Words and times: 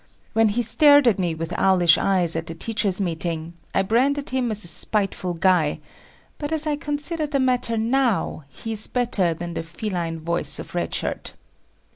When 0.33 0.49
he 0.49 0.63
stared 0.63 1.07
at 1.07 1.19
me 1.19 1.35
with 1.35 1.53
owlish 1.59 1.95
eyes 1.99 2.35
at 2.35 2.47
the 2.47 2.55
teachers' 2.55 2.99
meeting, 2.99 3.53
I 3.71 3.83
branded 3.83 4.31
him 4.31 4.49
as 4.49 4.63
a 4.63 4.67
spiteful 4.67 5.35
guy, 5.35 5.79
but 6.39 6.51
as 6.51 6.65
I 6.65 6.75
consider 6.75 7.27
the 7.27 7.39
matter 7.39 7.77
now, 7.77 8.45
he 8.49 8.71
is 8.71 8.87
better 8.87 9.35
than 9.35 9.53
the 9.53 9.61
feline 9.61 10.19
voice 10.19 10.57
of 10.57 10.73
Red 10.73 10.95
Shirt. 10.95 11.33